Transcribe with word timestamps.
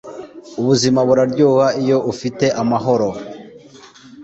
ubuzima 0.59 0.99
bararyoha 1.09 1.67
uyo 1.81 1.97
ufite 2.11 2.45
amahoro 2.61 3.07